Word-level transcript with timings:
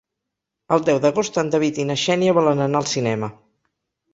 El 0.77 0.81
deu 0.87 1.01
d'agost 1.03 1.37
en 1.43 1.53
David 1.55 1.81
i 1.83 1.87
na 1.91 1.99
Xènia 2.05 2.33
volen 2.39 2.67
anar 2.67 2.83
al 2.85 2.91
cinema. 2.97 3.31